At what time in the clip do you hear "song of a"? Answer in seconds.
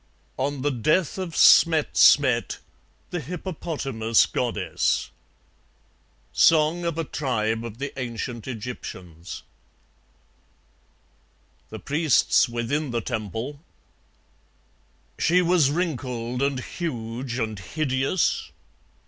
6.33-7.03